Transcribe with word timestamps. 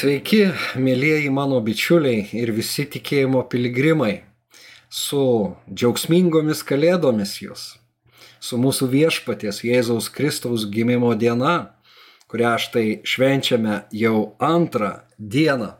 Sveiki, 0.00 0.46
mėlyjeji 0.80 1.28
mano 1.28 1.58
bičiuliai 1.60 2.22
ir 2.38 2.54
visi 2.56 2.86
tikėjimo 2.88 3.42
piligrimai. 3.52 4.22
Su 4.88 5.24
džiaugsmingomis 5.68 6.62
kalėdomis 6.64 7.34
jūs. 7.42 7.64
Su 8.40 8.56
mūsų 8.56 8.86
viešpaties 8.94 9.58
Jėzaus 9.66 10.08
Kristaus 10.14 10.64
gimimo 10.72 11.10
diena, 11.20 11.74
kurią 12.32 12.54
štai 12.64 12.84
švenčiame 13.04 13.82
jau 13.92 14.38
antrą 14.40 15.02
dieną. 15.18 15.74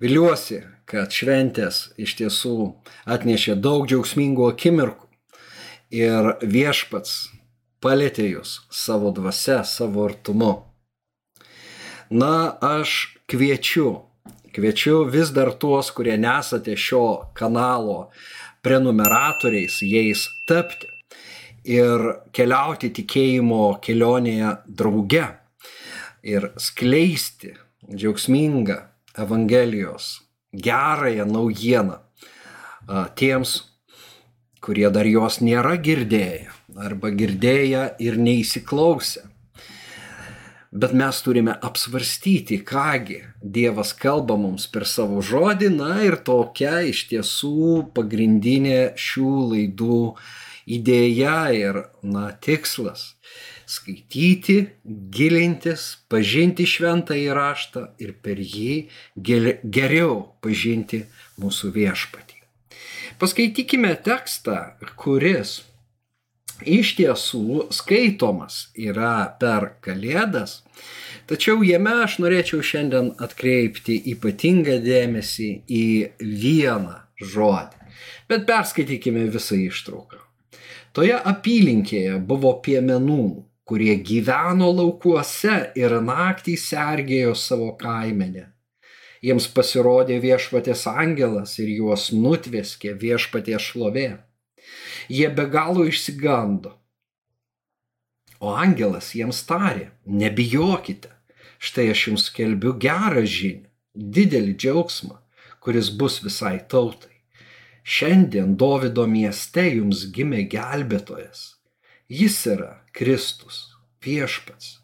Viliuosi, 0.00 0.62
kad 0.88 1.12
šventės 1.12 1.82
iš 2.00 2.16
tiesų 2.22 2.54
atnešė 3.04 3.58
daug 3.60 3.84
džiaugsmingų 3.90 4.48
akimirkų 4.54 5.04
ir 6.00 6.32
viešpats 6.40 7.20
palėtė 7.84 8.30
jūs 8.30 8.62
savo 8.72 9.12
dvasia, 9.12 9.60
savo 9.68 10.08
artumu. 10.08 10.54
Na, 12.08 12.56
aš 12.64 13.17
kviečiu, 13.28 13.90
kviečiu 14.56 15.02
vis 15.12 15.32
dar 15.36 15.52
tuos, 15.60 15.90
kurie 15.92 16.16
nesate 16.16 16.76
šio 16.76 17.30
kanalo 17.36 18.08
prenumeratoriais, 18.64 19.82
jais 19.84 20.24
tapti 20.48 20.88
ir 21.68 22.04
keliauti 22.32 22.90
tikėjimo 22.96 23.78
kelionėje 23.84 24.54
drauge 24.80 25.26
ir 26.24 26.50
skleisti 26.56 27.52
džiaugsmingą 27.92 28.78
Evangelijos 29.18 30.20
gerąją 30.54 31.26
naujieną 31.26 31.98
tiems, 33.18 33.58
kurie 34.64 34.88
dar 34.94 35.06
jos 35.06 35.40
nėra 35.44 35.76
girdėję 35.76 36.48
arba 36.78 37.10
girdėję 37.10 37.82
ir 37.98 38.16
neįsiklausę 38.22 39.26
bet 40.72 40.92
mes 40.92 41.22
turime 41.22 41.54
apsvarstyti, 41.62 42.60
kągi 42.64 43.22
Dievas 43.42 43.94
kalba 43.96 44.36
mums 44.36 44.66
per 44.72 44.86
savo 44.86 45.22
žodį, 45.24 45.70
na 45.76 46.02
ir 46.04 46.18
tokia 46.26 46.82
iš 46.88 47.06
tiesų 47.12 47.88
pagrindinė 47.96 48.94
šių 48.98 49.32
laidų 49.52 50.00
idėja 50.68 51.38
ir, 51.56 51.84
na, 52.02 52.30
tikslas- 52.32 53.14
skaityti, 53.74 54.58
gilintis, 55.12 55.98
pažinti 56.08 56.64
šventą 56.64 57.16
įraštą 57.16 57.88
ir 58.00 58.14
per 58.22 58.36
jį 58.36 58.88
geriau 59.16 60.34
pažinti 60.40 61.04
mūsų 61.40 61.72
viešpatį. 61.72 62.36
Paskaitykime 63.18 63.96
tekstą, 64.04 64.78
kuris 64.96 65.67
iš 66.66 66.94
tiesų 66.98 67.68
skaitomas 67.74 68.68
yra 68.74 69.36
per 69.40 69.74
Kalėdas, 69.84 70.62
tačiau 71.30 71.62
jame 71.66 71.94
aš 72.04 72.18
norėčiau 72.22 72.62
šiandien 72.64 73.12
atkreipti 73.22 73.98
ypatingą 74.14 74.78
dėmesį 74.84 75.50
į 75.68 75.84
vieną 76.20 76.96
žodį. 77.20 77.76
Bet 78.28 78.46
perskaitykime 78.48 79.26
visą 79.32 79.56
ištrauką. 79.56 80.20
Toje 80.92 81.16
apylinkėje 81.16 82.18
buvo 82.28 82.54
piemenų, 82.64 83.44
kurie 83.68 83.94
gyveno 84.00 84.70
laukuose 84.72 85.72
ir 85.78 85.98
naktį 86.02 86.56
sergėjo 86.60 87.34
savo 87.36 87.74
kaimenę. 87.80 88.48
Jiems 89.24 89.48
pasirodė 89.50 90.20
viešpatės 90.22 90.86
angelas 90.90 91.56
ir 91.58 91.70
juos 91.74 92.08
nutveskė 92.14 92.94
viešpatės 93.00 93.72
šlovė 93.72 94.08
Jie 95.08 95.28
be 95.34 95.46
galo 95.50 95.86
išsigando. 95.88 96.74
O 98.38 98.54
angelas 98.54 99.12
jiems 99.16 99.40
tarė, 99.48 99.88
nebijokite, 100.06 101.10
štai 101.58 101.88
aš 101.92 102.04
jums 102.08 102.26
skelbiu 102.30 102.74
gerą 102.78 103.24
žinią, 103.26 103.66
didelį 103.94 104.54
džiaugsmą, 104.62 105.16
kuris 105.64 105.90
bus 105.90 106.20
visai 106.22 106.58
tautai. 106.70 107.16
Šiandien 107.82 108.54
Davido 108.60 109.06
mieste 109.08 109.64
jums 109.64 110.04
gimė 110.14 110.44
gelbėtojas. 110.52 111.56
Jis 112.08 112.36
yra 112.52 112.74
Kristus, 112.92 113.64
viešpats. 114.04 114.76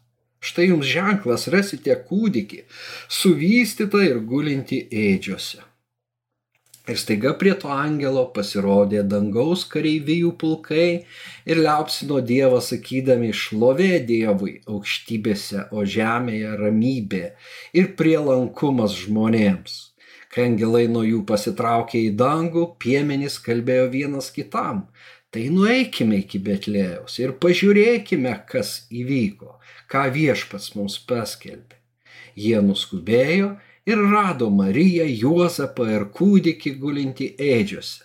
Štai 0.45 0.67
jums 0.69 0.89
ženklas 0.89 1.47
rasite 1.53 1.95
kūdikį, 2.09 2.65
suvystytą 3.09 4.03
ir 4.05 4.19
gulinti 4.29 4.83
ėdžiose. 5.05 5.63
Ir 6.85 6.99
staiga 7.01 7.31
prie 7.41 7.55
to 7.57 7.71
angelo 7.73 8.27
pasirodė 8.33 9.01
dangaus 9.09 9.63
kareivijų 9.71 10.35
pulkai 10.41 10.89
ir 11.49 11.61
liaupsino 11.65 12.19
Dievą 12.21 12.59
sakydami 12.61 13.31
šlovė 13.33 14.03
Dievui 14.05 14.59
aukštybėse, 14.69 15.65
o 15.73 15.81
žemėje 15.81 16.53
ramybė 16.61 17.23
ir 17.73 17.89
prielankumas 17.97 18.93
žmonėms. 19.01 19.79
Kai 20.29 20.49
angelai 20.51 20.85
nuo 20.91 21.01
jų 21.07 21.23
pasitraukė 21.25 22.03
į 22.09 22.15
dangų, 22.21 22.67
piemenys 22.77 23.39
kalbėjo 23.41 23.89
vienas 23.93 24.29
kitam. 24.35 24.85
Tai 25.33 25.49
nueikime 25.51 26.21
iki 26.21 26.39
Betlėjaus 26.43 27.17
ir 27.19 27.33
pažiūrėkime, 27.41 28.37
kas 28.51 28.85
įvyko, 28.93 29.57
ką 29.91 30.05
viešpats 30.13 30.75
mums 30.77 30.99
paskelbė. 31.09 31.79
Jie 32.35 32.59
nuskubėjo 32.61 33.55
ir 33.85 34.01
rado 34.11 34.49
Mariją, 34.49 35.05
Juozapą 35.23 35.87
ir 35.97 36.07
kūdikį 36.17 36.75
gulinti 36.81 37.29
ėdžiose. 37.51 38.03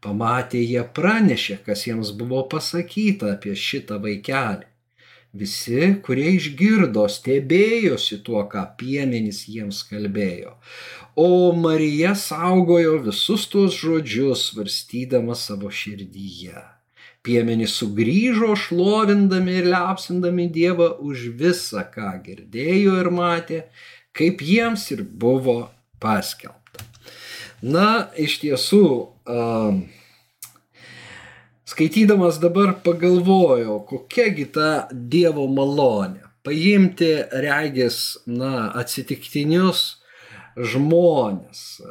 Pamatė 0.00 0.62
jie 0.64 0.82
pranešė, 0.96 1.58
kas 1.66 1.84
jiems 1.86 2.14
buvo 2.16 2.42
pasakyta 2.52 3.34
apie 3.34 3.52
šitą 3.68 3.98
vaikelį. 4.00 4.66
Visi, 5.40 5.82
kurie 6.02 6.32
išgirdo, 6.38 7.04
stebėjosi 7.16 8.18
tuo, 8.26 8.40
ką 8.50 8.64
piemenys 8.80 9.44
jiems 9.46 9.84
kalbėjo. 9.86 10.56
O 11.14 11.52
Marija 11.54 12.16
saugojo 12.18 12.96
visus 13.04 13.46
tuos 13.52 13.76
žodžius, 13.78 14.48
svarstydama 14.50 15.36
savo 15.38 15.70
širdyje. 15.70 16.64
Piemenys 17.22 17.76
sugrįžo 17.78 18.56
šlovindami 18.56 19.58
ir 19.60 19.70
liapsindami 19.70 20.48
Dievą 20.50 20.94
už 21.04 21.28
visą, 21.38 21.84
ką 21.94 22.14
girdėjo 22.24 22.96
ir 23.04 23.10
matė, 23.14 23.58
kaip 24.16 24.42
jiems 24.44 24.90
ir 24.94 25.04
buvo 25.04 25.70
paskelbta. 26.02 26.84
Na, 27.60 28.08
iš 28.16 28.38
tiesų, 28.40 28.84
um, 29.28 29.82
skaitydamas 31.68 32.40
dabar 32.42 32.74
pagalvojau, 32.84 33.80
kokiagi 33.88 34.48
ta 34.54 34.70
Dievo 34.92 35.46
malonė. 35.50 36.24
Paimti, 36.40 37.10
regis, 37.44 38.16
na, 38.24 38.70
atsitiktinius 38.80 40.00
žmonės, 40.56 41.82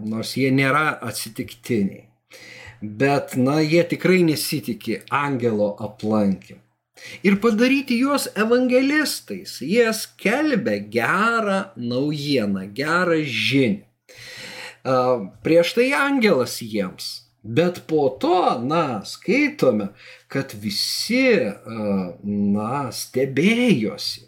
nors 0.00 0.32
jie 0.40 0.48
nėra 0.56 0.94
atsitiktiniai. 1.04 2.06
Bet, 2.80 3.36
na, 3.36 3.58
jie 3.60 3.84
tikrai 3.84 4.22
nesitikė 4.24 5.02
angelo 5.12 5.74
aplankymą 5.84 6.64
ir 7.22 7.38
padaryti 7.42 8.00
juos 8.00 8.28
evangelistais. 8.34 9.60
Jie 9.60 9.88
skelbia 9.96 10.78
gerą 10.92 11.62
naujieną, 11.76 12.68
gerą 12.74 13.22
žinią. 13.24 13.86
Prieš 15.44 15.74
tai 15.76 15.90
angelas 15.92 16.60
jiems 16.64 17.20
Bet 17.42 17.80
po 17.86 18.08
to, 18.20 18.60
na, 18.60 19.00
skaitome, 19.04 19.88
kad 20.28 20.52
visi, 20.60 21.24
na, 22.22 22.90
stebėjosi, 22.92 24.26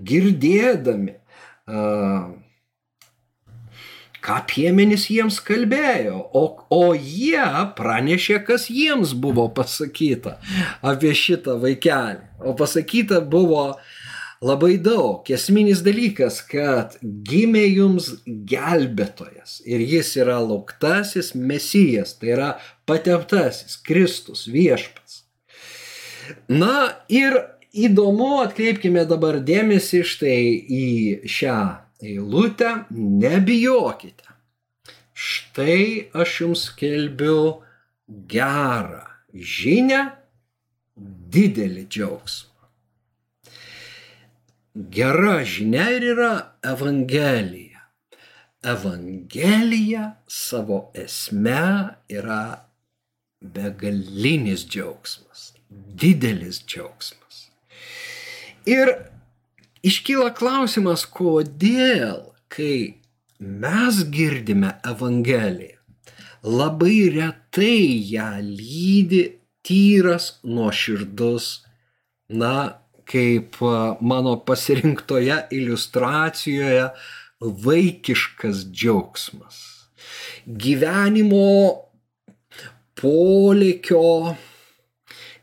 girdėdami, 0.00 1.18
ką 4.24 4.40
piemenys 4.48 5.08
jiems 5.12 5.40
kalbėjo, 5.44 6.20
o, 6.32 6.44
o 6.72 6.94
jie 6.94 7.44
pranešė, 7.76 8.40
kas 8.46 8.70
jiems 8.72 9.12
buvo 9.20 9.46
pasakyta 9.52 10.38
apie 10.84 11.12
šitą 11.16 11.58
vaikelį. 11.62 12.24
O 12.44 12.54
pasakyta 12.56 13.20
buvo 13.20 13.74
labai 14.44 14.76
daug. 14.82 15.28
Esminis 15.32 15.82
dalykas, 15.84 16.40
kad 16.48 16.96
gimė 17.02 17.64
jums 17.68 18.10
gelbėtojas 18.24 19.60
ir 19.68 19.84
jis 19.84 20.14
yra 20.20 20.40
lauktasis 20.44 21.34
mesijas, 21.36 22.16
tai 22.20 22.34
yra 22.36 22.50
pateptasis 22.88 23.78
Kristus 23.84 24.46
viešpats. 24.48 25.22
Na 26.48 26.94
ir 27.12 27.36
įdomu, 27.74 28.38
atkreipkime 28.44 29.04
dabar 29.08 29.42
dėmesį 29.44 30.04
štai 30.08 30.42
į 30.64 30.86
šią 31.28 31.83
eilutę, 32.02 32.84
nebijokite. 32.90 34.34
Štai 35.14 36.10
aš 36.12 36.40
jums 36.40 36.64
kelbiu 36.78 37.62
gerą 38.30 39.04
žinę, 39.34 40.00
didelį 41.34 41.86
džiaugsmą. 41.90 42.50
Gera 44.74 45.36
žinia 45.46 45.86
ir 45.94 46.08
yra 46.14 46.32
Evangelija. 46.66 47.84
Evangelija 48.64 50.04
savo 50.26 50.90
esme 50.98 51.62
yra 52.10 52.42
begalinis 53.40 54.64
džiaugsmas, 54.66 55.52
didelis 55.70 56.62
džiaugsmas. 56.66 57.50
Ir 58.66 58.90
iškyla 59.84 60.32
klausimas, 60.36 61.04
kodėl, 61.04 62.32
kai 62.52 63.00
mes 63.38 64.00
girdime 64.14 64.74
Evangeliją, 64.86 65.78
labai 66.44 67.10
retai 67.14 68.00
ją 68.14 68.30
lydi 68.44 69.24
tyras, 69.64 70.38
nuoširdus, 70.44 71.50
na, 72.28 72.80
kaip 73.08 73.60
mano 74.00 74.36
pasirinktoje 74.48 75.42
iliustracijoje, 75.52 76.88
vaikiškas 77.40 78.66
džiaugsmas. 78.72 79.58
Gyvenimo 80.44 81.48
polėkio 83.00 84.36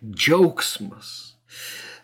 džiaugsmas 0.02 1.31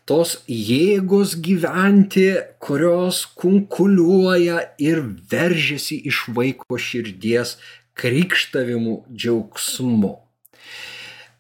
tos 0.08 0.38
jėgos 0.48 1.36
gyventi, 1.44 2.30
kurios 2.64 3.26
kunkuliuoja 3.40 4.62
ir 4.80 5.04
veržiasi 5.32 6.00
iš 6.08 6.24
vaiko 6.36 6.80
širdies 6.80 7.58
krikštavimų 7.98 9.02
džiaugsmu. 9.12 10.14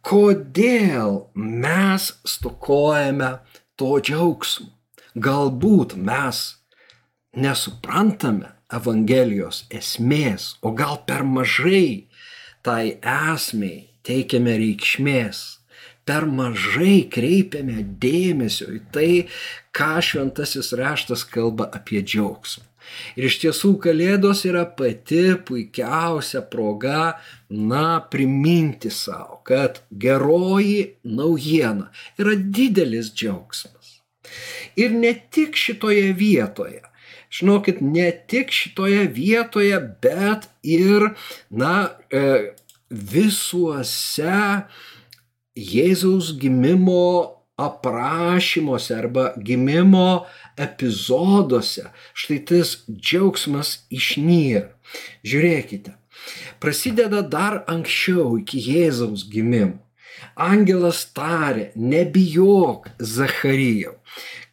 Kodėl 0.08 1.18
mes 1.36 2.12
stokojame 2.28 3.38
to 3.80 3.98
džiaugsmo? 4.04 4.74
Galbūt 5.18 5.96
mes 5.98 6.44
nesuprantame 7.34 8.54
Evangelijos 8.68 9.64
esmės, 9.72 10.58
o 10.62 10.74
gal 10.76 11.00
per 11.08 11.24
mažai 11.24 12.10
tai 12.62 13.00
esmei 13.00 13.88
teikiame 14.04 14.58
reikšmės 14.60 15.57
per 16.08 16.26
mažai 16.32 17.02
kreipiame 17.12 17.84
dėmesio 18.02 18.70
į 18.78 18.82
tai, 18.96 19.12
ką 19.76 19.98
šventasis 20.04 20.72
raštas 20.80 21.26
kalba 21.28 21.70
apie 21.76 22.02
džiaugsmą. 22.02 22.66
Ir 23.20 23.28
iš 23.28 23.40
tiesų 23.42 23.74
Kalėdos 23.84 24.46
yra 24.48 24.64
pati 24.80 25.36
puikiausia 25.48 26.42
proga, 26.52 27.18
na, 27.50 28.00
priminti 28.12 28.92
savo, 28.94 29.42
kad 29.48 29.82
geroji 29.92 30.94
naujiena 31.04 31.90
yra 32.20 32.36
didelis 32.38 33.12
džiaugsmas. 33.12 33.98
Ir 34.80 34.94
ne 34.96 35.14
tik 35.34 35.58
šitoje 35.60 36.14
vietoje. 36.18 36.84
Žinokit, 37.34 37.82
ne 37.84 38.08
tik 38.32 38.54
šitoje 38.56 39.04
vietoje, 39.12 39.80
bet 40.04 40.48
ir, 40.64 41.10
na, 41.52 41.74
e, 42.08 42.54
visuose 42.90 44.38
Jėzaus 45.58 46.36
gimimo 46.38 47.34
aprašymuose 47.58 48.94
arba 48.96 49.32
gimimo 49.42 50.26
epizoduose 50.58 51.88
štai 52.14 52.38
tas 52.46 52.76
džiaugsmas 52.92 53.72
išnyra. 53.90 54.68
Žiūrėkite, 55.26 55.96
prasideda 56.62 57.24
dar 57.26 57.64
anksčiau 57.74 58.38
iki 58.44 58.62
Jėzaus 58.70 59.26
gimimo. 59.32 59.82
Angelas 60.38 61.04
tarė, 61.18 61.72
nebijok, 61.76 62.88
Zacharijau. 63.02 63.98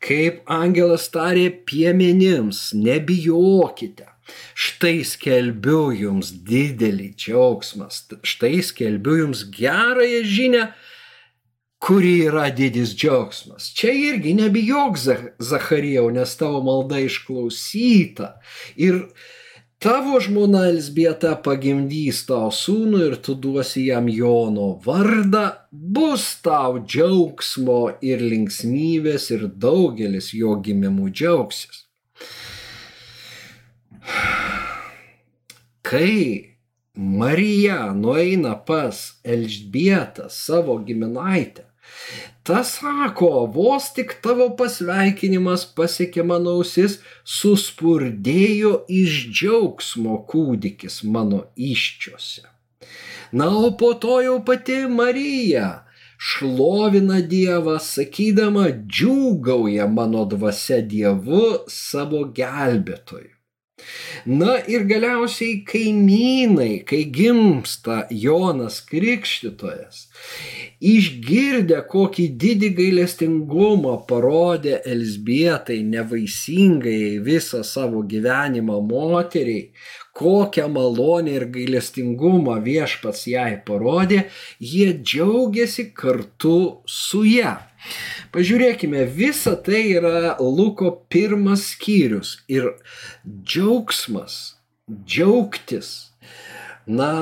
Kaip 0.04 0.42
angelas 0.50 1.06
tarė 1.12 1.46
piemenims, 1.68 2.72
nebijokite. 2.76 4.08
Štai 4.56 5.02
skelbiu 5.04 5.90
jums 5.92 6.30
didelį 6.48 7.10
džiaugsmą, 7.20 7.90
štai 8.24 8.62
skelbiu 8.64 9.18
jums 9.22 9.44
gerąją 9.52 10.22
žinę, 10.24 10.62
kuri 11.84 12.19
yra 12.25 12.48
didis 12.50 12.94
džiaugsmas. 12.96 13.69
Čia 13.76 13.92
irgi 13.92 14.34
nebijok, 14.34 14.96
Zacharijau, 15.38 16.08
nes 16.10 16.36
tavo 16.36 16.62
malda 16.64 16.96
išklausyta. 17.04 18.38
Ir 18.76 19.02
tavo 19.84 20.20
žmona 20.20 20.62
Elsbieta 20.70 21.34
pagimdys 21.44 22.22
tau 22.31 22.48
sūnų 22.48 23.02
ir 23.08 23.16
tu 23.26 23.34
duosi 23.36 23.84
jam 23.90 24.08
Jono 24.08 24.70
vardą, 24.86 25.42
bus 25.70 26.25
tau 26.46 26.81
džiaugsmo 26.81 27.98
ir 28.00 28.25
linksmybės 28.32 29.28
ir 29.37 29.44
daugelis 29.66 30.32
jo 30.32 30.56
gimimų 30.64 31.10
džiaugsis. 31.12 31.84
Kai 35.84 36.56
Marija 36.96 37.92
nueina 37.92 38.56
pas 38.56 39.04
Elžbietą 39.20 40.30
savo 40.32 40.78
giminaitę, 40.80 41.74
Tas 42.44 42.75
sako, 42.79 43.46
vos 43.55 43.91
tik 43.96 44.16
tavo 44.25 44.50
pasveikinimas 44.59 45.64
pasiekė 45.76 46.25
mano 46.28 46.59
ausis, 46.59 46.99
suspurdėjo 47.25 48.75
iš 49.02 49.21
džiaugsmo 49.30 50.18
kūdikis 50.30 51.02
mano 51.09 51.45
iščiose. 51.57 52.45
Na, 53.33 53.49
o 53.49 53.73
po 53.78 53.95
to 53.99 54.21
jau 54.23 54.37
pati 54.47 54.85
Marija 54.90 55.68
šlovina 56.25 57.21
Dievą, 57.33 57.78
sakydama, 57.83 58.68
džiūgauja 58.87 59.88
mano 59.90 60.25
dvasia 60.30 60.80
Dievu 60.95 61.47
savo 61.68 62.25
gelbėtoju. 62.37 63.34
Na 64.25 64.52
ir 64.71 64.85
galiausiai 64.88 65.64
kaimynai, 65.69 66.85
kai 66.88 67.02
gimsta 67.16 67.97
Jonas 68.25 68.78
Krikštytojas, 68.88 70.04
išgirdę, 70.93 71.81
kokį 71.90 72.28
didį 72.45 72.71
gailestingumą 72.78 73.97
parodė 74.09 74.78
Elsbietai 74.95 75.81
nevaisingai 75.90 77.19
visą 77.26 77.61
savo 77.66 78.00
gyvenimą 78.14 78.78
moteriai, 78.88 79.66
kokią 80.16 80.71
malonę 80.78 81.35
ir 81.40 81.49
gailestingumą 81.59 82.61
viešpats 82.64 83.26
jai 83.35 83.52
parodė, 83.66 84.28
jie 84.73 84.93
džiaugiasi 85.02 85.90
kartu 85.99 86.59
su 86.87 87.26
ją. 87.26 87.59
Pažiūrėkime, 88.35 89.05
visa 89.07 89.53
tai 89.55 89.85
yra 89.95 90.33
Luko 90.43 90.88
pirmas 91.07 91.69
skyrius 91.71 92.33
ir 92.50 92.73
džiaugsmas, 93.23 94.57
džiaugtis, 94.91 95.91
na, 96.91 97.12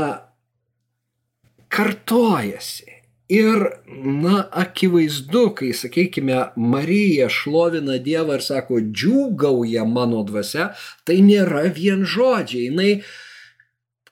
kartojasi. 1.68 2.88
Ir, 3.32 3.60
na, 3.88 4.42
akivaizdu, 4.62 5.44
kai, 5.56 5.70
sakykime, 5.76 6.40
Marija 6.56 7.28
šlovina 7.32 7.98
Dievą 8.00 8.40
ir 8.40 8.44
sako, 8.44 8.80
džiūgauja 8.80 9.84
mano 9.88 10.24
dvasia, 10.28 10.72
tai 11.08 11.20
nėra 11.24 11.62
vien 11.76 12.08
žodžiai, 12.08 12.66
jinai 12.70 12.90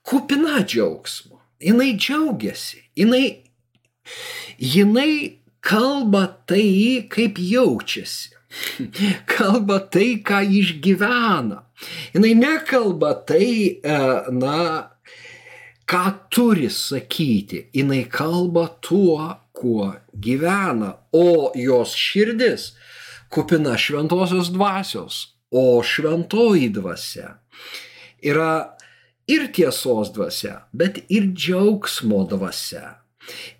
kupina 0.04 0.62
džiaugsmo, 0.64 1.40
jinai 1.60 1.90
džiaugiasi, 1.96 2.80
jinai, 2.96 3.24
jinai 4.56 5.39
kalba 5.60 6.26
tai, 6.46 7.06
kaip 7.10 7.38
jaučiasi. 7.38 8.36
Kalba 9.30 9.78
tai, 9.78 10.16
ką 10.26 10.40
išgyvena. 10.42 11.60
Jis 12.10 12.34
nekalba 12.34 13.12
tai, 13.22 13.78
e, 13.78 13.98
na, 14.34 14.56
ką 15.86 16.02
turi 16.34 16.66
sakyti, 16.66 17.68
jinai 17.72 18.02
kalba 18.10 18.66
tuo, 18.82 19.36
kuo 19.54 19.92
gyvena, 20.18 20.96
o 21.12 21.52
jos 21.54 21.94
širdis 21.94 22.72
kupina 23.30 23.76
šventosios 23.78 24.50
dvasios, 24.50 25.36
o 25.50 25.78
šventoji 25.82 26.72
dvasia 26.74 27.36
yra 28.22 28.76
ir 29.30 29.48
tiesos 29.54 30.12
dvasia, 30.14 30.64
bet 30.72 31.04
ir 31.08 31.30
džiaugsmo 31.34 32.24
dvasia. 32.30 33.00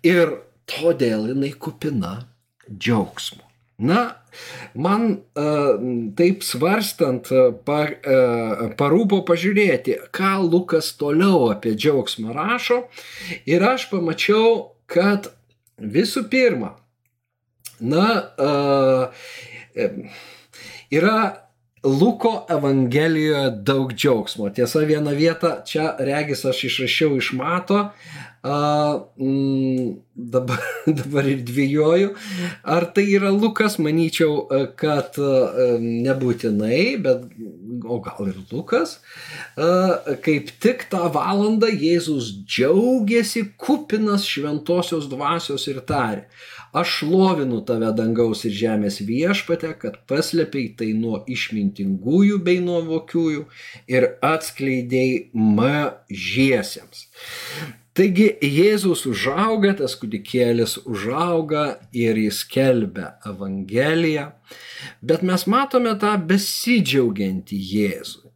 Ir 0.03 0.35
todėl 0.71 1.29
jinai 1.31 1.53
kupina 1.59 2.17
džiaugsmo. 2.71 3.43
Na, 3.81 4.01
man 4.77 5.07
uh, 5.17 5.79
taip 6.17 6.43
svarstant, 6.45 7.31
uh, 7.33 7.49
par, 7.65 7.95
uh, 8.05 8.67
parūpo 8.77 9.23
pažiūrėti, 9.25 9.97
ką 10.13 10.35
Lukas 10.45 10.91
toliau 10.99 11.49
apie 11.49 11.73
džiaugsmą 11.73 12.35
rašo. 12.35 12.83
Ir 13.49 13.65
aš 13.65 13.87
pamačiau, 13.89 14.75
kad 14.85 15.31
visų 15.81 16.27
pirma, 16.29 16.75
na, 17.81 18.05
yra 20.93 21.17
Luko 21.83 22.45
Evangelijoje 22.49 23.51
daug 23.65 23.93
džiaugsmo. 23.93 24.51
Tiesa, 24.53 24.83
vieną 24.85 25.15
vietą 25.17 25.55
čia 25.65 25.95
regis 25.97 26.45
aš 26.45 26.67
išrašiau 26.69 27.17
iš 27.17 27.31
mato, 27.33 27.87
a, 28.43 29.03
mm, 29.17 29.97
dabar, 30.15 30.59
dabar 30.99 31.27
ir 31.29 31.43
dviejoju. 31.45 32.13
Ar 32.63 32.87
tai 32.95 33.05
yra 33.15 33.31
Lukas, 33.33 33.77
manyčiau, 33.81 34.47
kad 34.79 35.19
a, 35.21 35.33
nebūtinai, 35.81 36.83
bet 37.03 37.27
o 37.85 37.99
gal 38.05 38.31
ir 38.31 38.39
Lukas. 38.51 38.97
A, 39.57 39.99
kaip 40.25 40.53
tik 40.63 40.87
tą 40.93 41.07
valandą 41.13 41.69
Jėzus 41.71 42.33
džiaugiasi 42.45 43.51
kupinas 43.61 44.25
šventosios 44.29 45.09
dvasios 45.11 45.67
ir 45.71 45.83
tarė. 45.85 46.25
Aš 46.71 47.01
lovinu 47.03 47.57
tave 47.67 47.89
dangaus 47.91 48.45
ir 48.47 48.53
žemės 48.55 49.01
viešpate, 49.03 49.73
kad 49.81 49.97
paslėpiai 50.07 50.69
tai 50.79 50.93
nuo 50.95 51.19
išmintingųjų 51.27 52.37
bei 52.45 52.61
nuo 52.63 52.79
vokiųjų 52.87 53.43
ir 53.91 54.07
atskleidėjai 54.23 55.17
mažiesiems. 55.35 57.09
Taigi 58.01 58.31
Jėzus 58.41 59.03
užauga, 59.05 59.75
tas 59.77 59.93
kūdikėlis 60.01 60.79
užauga 60.89 61.65
ir 61.93 62.17
jis 62.17 62.39
kelbia 62.49 63.11
Evangeliją, 63.29 64.23
bet 65.05 65.21
mes 65.21 65.45
matome 65.45 65.93
tą 66.01 66.15
besidžiaugiantį 66.31 67.59
Jėzų. 67.75 68.31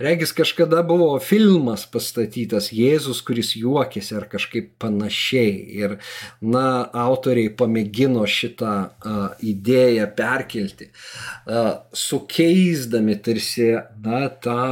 Regis 0.00 0.32
kažkada 0.32 0.80
buvo 0.88 1.10
filmas 1.20 1.84
pastatytas 1.92 2.70
Jėzus, 2.72 3.20
kuris 3.22 3.52
juokėsi 3.60 4.16
ar 4.16 4.24
kažkaip 4.32 4.72
panašiai. 4.80 5.52
Ir, 5.76 5.98
na, 6.40 6.64
autoriai 7.04 7.52
pamėgino 7.52 8.24
šitą 8.24 8.72
uh, 8.88 9.20
idėją 9.44 10.08
perkelti, 10.16 10.88
uh, 10.88 11.84
sukeisdami 11.92 13.20
tarsi, 13.28 13.68
na, 14.08 14.24
tą 14.32 14.64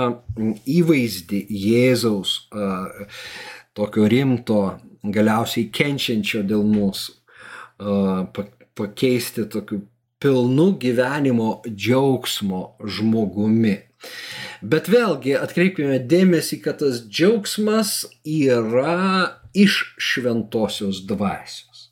įvaizdį 0.81 1.45
Jėzaus, 1.69 2.37
uh, 2.57 3.21
tokio 3.77 4.09
rimto, 4.11 4.61
galiausiai 5.03 5.71
kenčiančio 5.73 6.43
dėl 6.47 6.65
mūsų, 6.67 7.15
pakeisti 8.77 9.47
tokiu 9.51 9.83
pilnu 10.21 10.73
gyvenimo 10.81 11.61
džiaugsmo 11.69 12.63
žmogumi. 12.85 13.79
Bet 14.61 14.89
vėlgi 14.93 15.37
atkreipkime 15.41 15.99
dėmesį, 16.09 16.61
kad 16.65 16.81
tas 16.83 17.01
džiaugsmas 17.09 18.05
yra 18.25 19.41
iš 19.57 19.95
šventosios 20.01 21.03
dvasios. 21.09 21.89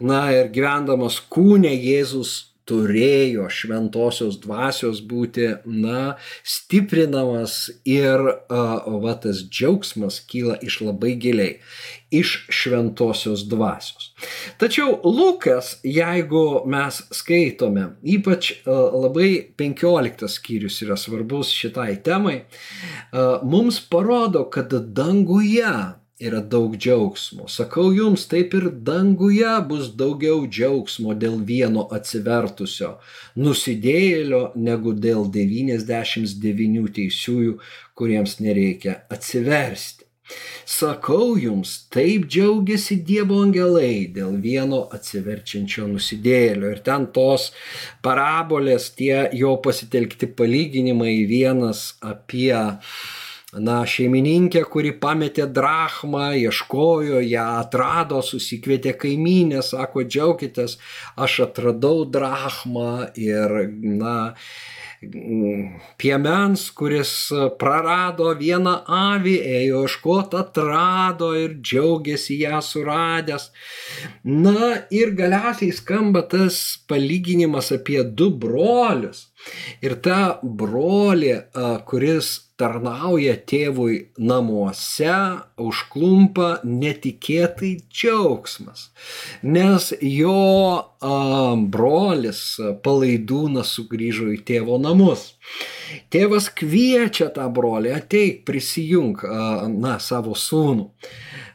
Na 0.00 0.26
ir 0.32 0.48
gyvendamas 0.52 1.18
kūne 1.32 1.72
Jėzus 1.72 2.55
turėjo 2.66 3.46
šventosios 3.52 4.38
dvasios 4.42 5.00
būti, 5.06 5.48
na, 5.66 6.16
stiprinamas 6.42 7.58
ir 7.86 8.22
uh, 8.26 8.86
va 9.02 9.14
tas 9.22 9.44
džiaugsmas 9.46 10.18
kyla 10.26 10.58
iš 10.66 10.80
labai 10.82 11.14
giliai, 11.22 11.58
iš 12.10 12.46
šventosios 12.52 13.46
dvasios. 13.50 14.10
Tačiau 14.60 14.98
Lukas, 15.04 15.76
jeigu 15.86 16.62
mes 16.70 17.02
skaitome, 17.14 17.92
ypač 18.02 18.52
uh, 18.56 18.88
labai 18.94 19.30
15 19.58 20.26
skyrius 20.30 20.80
yra 20.86 20.98
svarbus 20.98 21.52
šitai 21.54 21.94
temai, 22.02 22.40
uh, 22.42 23.44
mums 23.46 23.80
parodo, 23.90 24.46
kad 24.50 24.74
danguje 24.96 25.70
yra 26.18 26.40
daug 26.40 26.76
džiaugsmo. 26.76 27.44
Sakau 27.48 27.90
jums, 27.92 28.24
taip 28.30 28.54
ir 28.56 28.70
danguje 28.88 29.52
bus 29.68 29.90
daugiau 30.00 30.46
džiaugsmo 30.48 31.12
dėl 31.20 31.42
vieno 31.44 31.84
atsivertusio 31.92 32.94
nusidėjėlio, 33.36 34.40
negu 34.56 34.94
dėl 34.96 35.28
99 35.32 36.88
teisiųjų, 36.96 37.58
kuriems 37.94 38.40
nereikia 38.40 39.02
atsiversti. 39.12 40.06
Sakau 40.66 41.36
jums, 41.38 41.84
taip 41.94 42.24
džiaugiasi 42.32 42.96
Dievo 43.06 43.36
angelai 43.44 44.08
dėl 44.10 44.40
vieno 44.42 44.80
atsiverčiančio 44.96 45.84
nusidėlio. 45.92 46.72
Ir 46.72 46.80
ten 46.88 47.06
tos 47.14 47.52
parabolės, 48.02 48.88
tie 48.98 49.28
jo 49.36 49.54
pasitelkti 49.62 50.32
palyginimai 50.40 51.14
vienas 51.30 51.92
apie 52.02 52.56
uh, 52.56 52.98
na, 53.62 53.80
šeimininkė, 53.88 54.62
kuri 54.70 54.92
pametė 55.00 55.46
drachmą, 55.58 56.30
ieškojo, 56.40 57.20
ją 57.24 57.46
atrado, 57.62 58.22
susikvietė 58.24 58.96
kaimynę, 59.00 59.62
sako, 59.64 60.04
džiaukitės, 60.06 60.78
aš 61.16 61.40
atradau 61.48 62.04
drachmą 62.08 63.12
ir, 63.20 63.58
na, 63.82 64.16
piemens, 66.00 66.70
kuris 66.76 67.12
prarado 67.60 68.30
vieną 68.38 68.74
avį, 68.88 69.36
ėjo 69.60 69.84
iškot, 69.90 70.34
atrado 70.38 71.32
ir 71.36 71.58
džiaugiasi 71.60 72.40
ją 72.42 72.60
suradęs. 72.64 73.50
Na 74.24 74.72
ir 74.90 75.12
galiausiai 75.18 75.72
skamba 75.76 76.24
tas 76.30 76.78
palyginimas 76.88 77.72
apie 77.76 78.02
du 78.04 78.30
brolius. 78.30 79.26
Ir 79.84 79.96
ta 80.02 80.38
brolė, 80.42 81.46
kuris 81.86 82.46
tarnauja 82.56 83.34
tėvui 83.48 83.98
namuose, 84.16 85.12
užklumpa 85.60 86.48
netikėtai 86.64 87.72
džiaugsmas, 87.92 88.88
nes 89.44 89.90
jo 90.00 90.38
brolis 91.76 92.40
palaidūnas 92.86 93.74
sugrįžo 93.76 94.30
į 94.32 94.40
tėvo 94.48 94.80
namus. 94.80 95.28
Tėvas 96.10 96.48
kviečia 96.56 97.28
tą 97.36 97.46
brolį, 97.52 97.92
ateik, 98.00 98.42
prisijung, 98.48 99.20
a, 99.22 99.68
na, 99.70 100.00
savo 100.02 100.34
sūnų, 100.34 100.90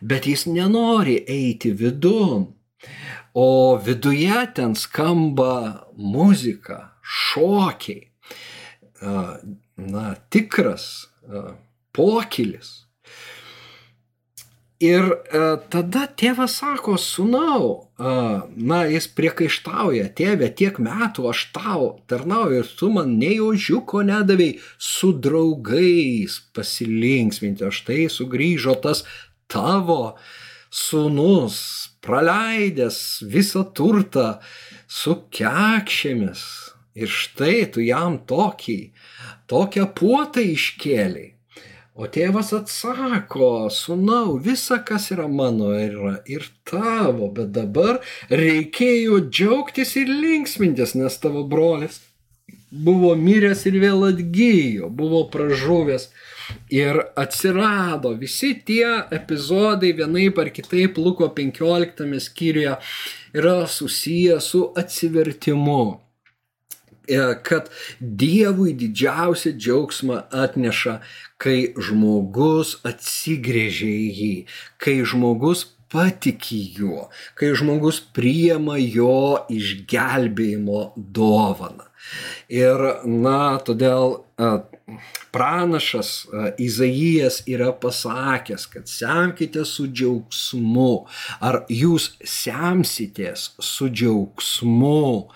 bet 0.05 0.29
jis 0.29 0.47
nenori 0.47 1.19
eiti 1.27 1.73
vidun. 1.75 2.51
O 3.33 3.79
viduje 3.79 4.39
ten 4.55 4.73
skamba 4.75 5.87
muzika, 5.95 6.90
šokiai 7.11 8.07
na, 9.01 10.05
tikras 10.29 10.87
pokylis. 11.95 12.71
Ir 14.81 15.05
tada 15.69 16.07
tėvas 16.17 16.55
sako, 16.57 16.95
sunau, 16.97 17.65
na, 18.01 18.79
jis 18.89 19.05
priekaištauja, 19.13 20.07
tėvė, 20.17 20.47
tiek 20.57 20.79
metų 20.81 21.27
aš 21.29 21.43
tau 21.53 21.83
tarnauju 22.09 22.63
ir 22.63 22.71
tu 22.79 22.89
man 22.95 23.13
nei 23.21 23.37
ožiuko 23.43 24.01
nedavėjai 24.07 24.57
su 24.81 25.11
draugais 25.13 26.39
pasilinksminti, 26.57 27.67
aš 27.69 27.83
tai 27.91 28.07
sugrįžo 28.09 28.73
tas 28.81 29.03
tavo 29.51 30.15
sunus, 30.73 31.61
praleidęs 32.01 33.21
visą 33.29 33.67
turtą 33.77 34.39
su 34.89 35.19
kekšėmis. 35.29 36.70
Ir 36.95 37.07
štai 37.07 37.69
tu 37.71 37.83
jam 37.83 38.17
tokį 38.27 38.79
tokią 39.51 39.87
puotą 39.95 40.43
iškėliai. 40.43 41.29
O 41.91 42.07
tėvas 42.07 42.53
atsako, 42.55 43.67
sunau, 43.75 44.37
visa, 44.39 44.77
kas 44.87 45.09
yra 45.11 45.27
mano, 45.27 45.73
yra 45.75 46.13
ir 46.25 46.45
tavo, 46.67 47.27
bet 47.35 47.51
dabar 47.55 47.99
reikėjo 48.31 49.19
džiaugtis 49.27 49.97
ir 49.99 50.07
linksmintis, 50.07 50.95
nes 50.95 51.19
tavo 51.19 51.43
brolis 51.51 51.99
buvo 52.71 53.11
miręs 53.19 53.65
ir 53.67 53.75
vėl 53.83 54.05
atgyjo, 54.07 54.87
buvo 54.87 55.25
pražuvęs 55.33 56.07
ir 56.71 57.01
atsirado. 57.19 58.13
Visi 58.19 58.53
tie 58.67 58.87
epizodai 59.11 59.91
vienaip 59.97 60.39
ar 60.39 60.51
kitaip 60.55 60.97
Luko 60.97 61.27
15 61.35 62.07
skyriuje 62.23 62.77
yra 63.35 63.57
susiję 63.67 64.39
su 64.39 64.63
atsivertimu 64.79 65.83
kad 67.47 67.69
Dievui 67.99 68.73
didžiausią 68.77 69.53
džiaugsmą 69.57 70.23
atneša, 70.43 70.99
kai 71.41 71.73
žmogus 71.75 72.77
atsigrėžia 72.87 73.91
į 73.91 74.09
jį, 74.21 74.33
kai 74.81 74.99
žmogus 75.07 75.65
patiki 75.91 76.61
juo, 76.77 77.09
kai 77.35 77.51
žmogus 77.57 77.99
priema 78.15 78.77
jo 78.79 79.43
išgelbėjimo 79.51 80.91
dovaną. 80.95 81.87
Ir, 82.49 82.81
na, 83.05 83.59
todėl 83.61 84.21
pranašas 85.31 86.13
Izaijas 86.59 87.41
yra 87.47 87.71
pasakęs, 87.83 88.65
kad 88.71 88.89
semkite 88.89 89.65
su 89.67 89.87
džiaugsmu, 89.91 90.93
ar 91.43 91.61
jūs 91.71 92.11
semsitės 92.27 93.51
su 93.59 93.91
džiaugsmu 93.91 95.29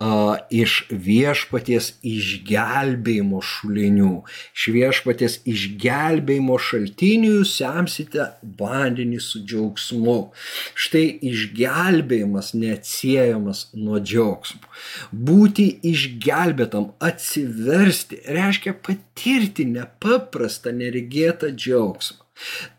iš 0.00 0.86
viešpaties 0.88 1.90
išgelbėjimo 2.00 3.42
šulinių, 3.44 4.22
iš 4.56 4.68
viešpaties 4.72 5.34
išgelbėjimo 5.44 6.56
šaltinių 6.56 7.32
jūs 7.34 7.52
semsite 7.60 8.30
vandenį 8.60 9.20
su 9.20 9.42
džiaugsmu. 9.44 10.32
Štai 10.72 11.04
išgelbėjimas 11.30 12.54
neatsiejamas 12.56 13.66
nuo 13.76 14.00
džiaugsmo. 14.00 14.64
Būti 15.12 15.68
išgelbėtam, 15.92 16.94
atsiversti, 16.98 18.22
reiškia 18.24 18.78
patirti 18.80 19.68
nepaprastą 19.68 20.72
neregėtą 20.72 21.52
džiaugsmą. 21.52 22.24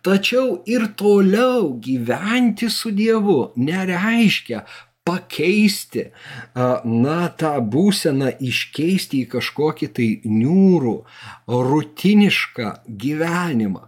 Tačiau 0.01 0.63
ir 0.65 0.87
toliau 0.97 1.75
gyventi 1.77 2.65
su 2.73 2.89
Dievu 2.89 3.51
nereiškia 3.53 4.65
pakeisti, 5.07 6.03
na, 6.85 7.17
tą 7.41 7.53
būseną 7.73 8.31
iškeisti 8.43 9.23
į 9.23 9.29
kažkokį 9.33 9.87
tai 9.97 10.09
niūrų, 10.29 10.93
rutinišką 11.49 12.67
gyvenimą. 13.01 13.87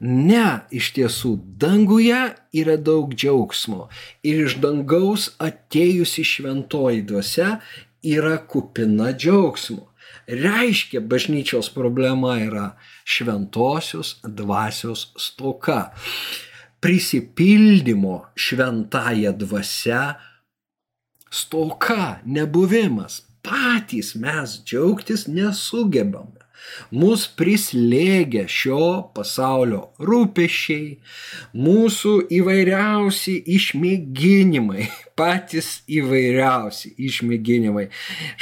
Ne, 0.00 0.46
iš 0.72 0.92
tiesų, 0.96 1.34
danguje 1.60 2.22
yra 2.56 2.76
daug 2.80 3.12
džiaugsmo 3.12 3.90
ir 4.24 4.46
iš 4.46 4.56
dangaus 4.64 5.34
atėjusi 5.36 6.24
šventoji 6.24 7.04
dvasia 7.10 7.58
yra 8.06 8.38
kupina 8.40 9.12
džiaugsmo. 9.12 9.90
Reiškia, 10.26 11.02
bažnyčios 11.06 11.68
problema 11.70 12.38
yra 12.42 12.70
šventosios 13.06 14.16
dvasios 14.24 15.12
stoka. 15.20 15.92
Prisipildymo 16.82 18.24
šventąją 18.34 19.36
dvasę 19.38 20.00
stoka, 21.36 22.18
nebuvimas. 22.24 23.22
Patys 23.46 24.14
mes 24.18 24.58
džiaugtis 24.66 25.28
nesugebame. 25.30 26.36
Mūsų 26.90 27.32
prislėgia 27.38 28.46
šio 28.50 28.86
pasaulio 29.14 29.82
rūpešiai, 30.02 30.96
mūsų 31.54 32.14
įvairiausi 32.38 33.36
išmėginimai, 33.56 34.88
patys 35.18 35.82
įvairiausi 35.86 36.94
išmėginimai. 37.08 37.86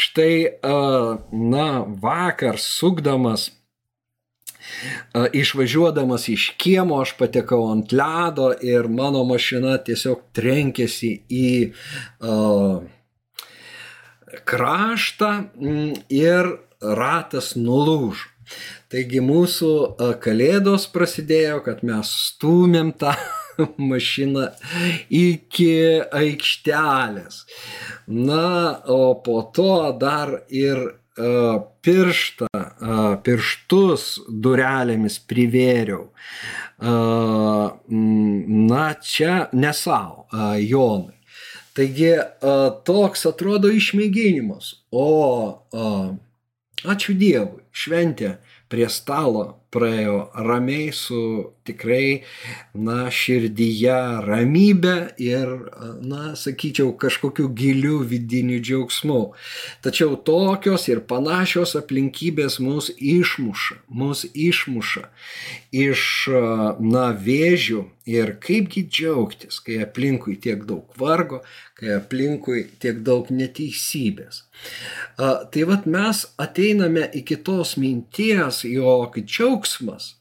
Štai, 0.06 0.32
na, 0.64 1.68
vakar 2.06 2.60
sukdamas 2.62 3.50
Išvažiuodamas 5.14 6.28
iš 6.33 6.50
kiemo 6.61 7.00
aš 7.02 7.14
patekau 7.18 7.66
ant 7.73 7.92
ledo 7.92 8.50
ir 8.64 8.88
mano 8.88 9.25
mašina 9.28 9.76
tiesiog 9.87 10.26
trenkėsi 10.37 11.12
į 11.30 11.50
uh, 11.71 12.83
kraštą 14.44 15.33
ir 16.11 16.54
ratas 16.80 17.54
nulūžo. 17.56 18.30
Taigi 18.92 19.23
mūsų 19.25 19.71
kalėdos 20.23 20.85
prasidėjo, 20.92 21.62
kad 21.64 21.80
mes 21.87 22.11
stumėm 22.28 22.92
tą 23.00 23.14
mašiną 23.92 24.50
iki 25.09 25.71
aikštelės. 26.12 27.40
Na, 28.06 28.83
o 28.85 29.14
po 29.25 29.40
to 29.56 29.94
dar 30.00 30.42
ir 30.52 30.85
pirštą, 31.14 32.49
pirštus 33.23 34.06
durelėmis 34.28 35.19
privėriau. 35.30 36.08
Na, 38.75 38.84
čia 39.02 39.49
ne 39.52 39.73
savo, 39.73 40.26
Jonui. 40.58 41.15
Taigi 41.75 42.15
toks 42.86 43.26
atrodo 43.26 43.71
išmėginimas. 43.75 44.75
O 44.95 45.06
ačiū 46.84 47.15
Dievui, 47.19 47.62
šventė 47.75 48.36
prie 48.71 48.88
stalo 48.91 49.63
praėjo 49.75 50.28
ramiai 50.39 50.93
su 50.95 51.21
tikrai, 51.67 52.23
na, 52.76 53.08
širdyje 53.10 53.97
ramybė 54.26 54.97
ir, 55.23 55.50
na, 56.04 56.34
sakyčiau, 56.39 56.93
kažkokiu 57.00 57.49
giliu 57.56 57.99
vidiniu 58.04 58.60
džiaugsmu. 58.60 59.21
Tačiau 59.84 60.19
tokios 60.28 60.87
ir 60.93 61.02
panašios 61.08 61.75
aplinkybės 61.80 62.60
mus 62.63 62.93
išmuša, 62.95 63.80
mus 63.89 64.26
išmuša 64.32 65.08
iš, 65.75 66.06
na, 66.95 67.10
vėžių 67.26 67.84
ir 68.04 68.34
kaipgi 68.45 68.84
džiaugtis, 68.84 69.60
kai 69.65 69.80
aplinkui 69.84 70.37
tiek 70.41 70.65
daug 70.69 70.93
vargo, 71.00 71.41
kai 71.78 71.95
aplinkui 71.97 72.67
tiek 72.80 73.00
daug 73.06 73.30
neteisybės. 73.32 74.45
Tai 75.17 75.65
vad 75.71 75.89
mes 75.91 76.25
ateiname 76.41 77.06
iki 77.21 77.39
tos 77.47 77.75
minties, 77.80 78.63
jog 78.69 79.17
džiaugsmas, 79.64 80.14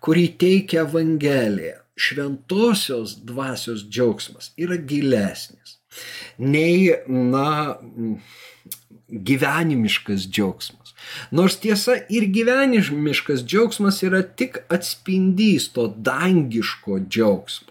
kurį 0.00 0.26
teikia 0.38 0.84
Evangelija, 0.84 1.82
šventosios 1.96 3.16
dvasios 3.24 3.86
džiaugsmas 3.88 4.52
yra 4.56 4.76
gilesnis 4.76 5.78
nei, 6.38 6.92
na, 7.08 7.78
gyvenimiškas 9.08 10.26
džiaugsmas. 10.28 10.92
Nors 11.30 11.56
tiesa 11.62 11.96
ir 12.10 12.26
gyvenimiškas 12.34 13.44
džiaugsmas 13.46 14.02
yra 14.02 14.22
tik 14.22 14.58
atspindys 14.68 15.70
to 15.72 15.86
dangiško 15.96 17.00
džiaugsmo. 17.06 17.65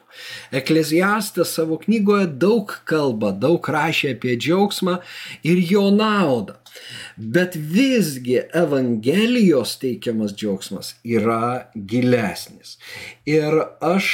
Ekleziastas 0.56 1.54
savo 1.58 1.78
knygoje 1.82 2.28
daug 2.42 2.72
kalba, 2.90 3.32
daug 3.32 3.66
rašė 3.76 4.16
apie 4.16 4.36
džiaugsmą 4.38 5.00
ir 5.48 5.62
jo 5.72 5.90
naudą. 5.96 6.58
Bet 7.16 7.56
visgi 7.56 8.42
Evangelijos 8.54 9.78
teikiamas 9.82 10.36
džiaugsmas 10.36 10.94
yra 11.08 11.70
gilesnis. 11.76 12.76
Ir 13.30 13.62
aš, 13.80 14.12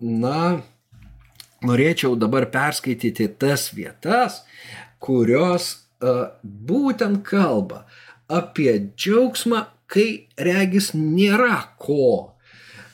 na, 0.00 0.40
norėčiau 1.66 2.16
dabar 2.18 2.48
perskaityti 2.50 3.28
tas 3.38 3.68
vietas, 3.76 4.42
kurios 4.98 5.76
būtent 6.42 7.22
kalba 7.26 7.84
apie 8.30 8.72
džiaugsmą, 8.96 9.66
kai 9.90 10.30
regis 10.38 10.92
nėra 10.94 11.56
ko 11.82 12.36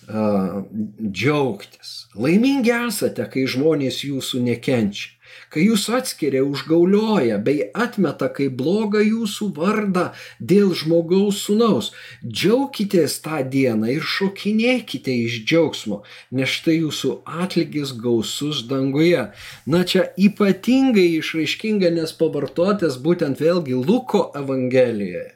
džiaugtis. 0.06 2.06
Laimingi 2.14 2.70
esate, 2.86 3.26
kai 3.32 3.46
žmonės 3.50 4.04
jūsų 4.06 4.38
nekenčia, 4.44 5.10
kai 5.50 5.64
jūs 5.66 5.88
atskiria, 5.92 6.44
užgaulioja 6.46 7.40
bei 7.42 7.66
atmeta 7.74 8.28
kaip 8.32 8.54
blogą 8.60 9.02
jūsų 9.02 9.50
vardą 9.56 10.06
dėl 10.38 10.70
žmogaus 10.78 11.42
sunaus. 11.48 11.90
Džiaukitės 12.22 13.18
tą 13.24 13.42
dieną 13.50 13.90
ir 13.96 14.06
šokinėkite 14.06 15.12
iš 15.26 15.42
džiaugsmo, 15.44 16.02
nes 16.30 16.54
štai 16.54 16.78
jūsų 16.78 17.12
atlygis 17.26 17.92
gausus 17.98 18.62
danguje. 18.70 19.32
Na 19.66 19.84
čia 19.84 20.06
ypatingai 20.14 21.18
išraiškinga, 21.18 21.90
nes 21.98 22.14
pavartotas 22.16 23.02
būtent 23.02 23.42
vėlgi 23.42 23.74
Luko 23.74 24.30
Evangelijoje. 24.38 25.34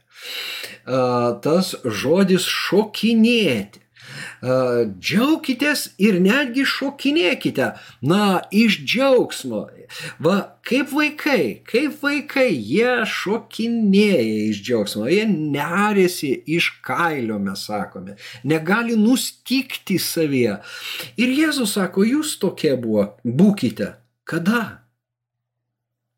Tas 0.86 1.74
žodis 1.84 2.46
šokinėti 2.48 3.82
džiaukitės 4.42 5.90
ir 6.02 6.20
netgi 6.22 6.64
šokinėkite, 6.68 7.72
na, 8.02 8.24
iš 8.50 8.80
džiaugsmo. 8.84 9.66
Va, 10.22 10.36
kaip 10.66 10.92
vaikai, 10.94 11.62
kaip 11.66 11.96
vaikai, 12.02 12.48
jie 12.54 13.00
šokinėja 13.10 14.36
iš 14.50 14.60
džiaugsmo, 14.66 15.06
jie 15.10 15.24
nerėsi 15.30 16.30
iš 16.46 16.70
kailio, 16.86 17.40
mes 17.42 17.64
sakome, 17.66 18.16
negali 18.44 18.98
nustikti 18.98 19.98
savyje. 20.02 20.60
Ir 21.18 21.34
Jėzus 21.40 21.74
sako, 21.78 22.06
jūs 22.06 22.36
tokie 22.42 22.76
buvo, 22.78 23.10
būkite. 23.24 23.96
Kada? 24.30 24.62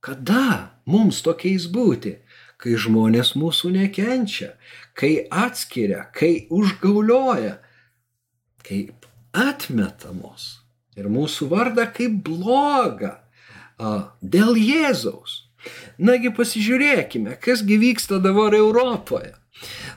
Kada 0.03 0.75
mums 0.85 1.23
tokiais 1.25 1.69
būti? 1.73 2.19
Kai 2.63 2.77
žmonės 2.79 3.33
mūsų 3.39 3.73
nekenčia, 3.75 4.53
kai 4.95 5.25
atskiria, 5.27 6.05
kai 6.15 6.45
užgaulioja 6.53 7.57
kaip 8.67 9.07
atmetamos 9.33 10.63
ir 10.99 11.09
mūsų 11.13 11.49
vardą 11.53 11.87
kaip 11.95 12.21
blogą 12.27 13.17
dėl 14.23 14.59
Jėzaus. 14.59 15.47
Nagi 16.03 16.33
pasižiūrėkime, 16.35 17.37
kasgi 17.43 17.79
vyksta 17.79 18.19
dabar 18.23 18.55
Europoje. 18.57 19.35